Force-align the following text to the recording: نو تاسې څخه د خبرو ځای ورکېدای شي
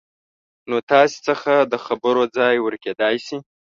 نو 0.69 0.77
تاسې 0.91 1.17
څخه 1.27 1.53
د 1.71 1.73
خبرو 1.85 2.23
ځای 2.37 2.55
ورکېدای 2.61 3.15
شي 3.25 3.37